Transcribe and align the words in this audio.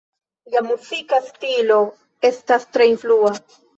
Lia 0.53 0.61
muzika 0.69 1.19
stilo 1.27 1.77
estas 2.31 2.67
tre 2.79 2.89
influa. 2.95 3.35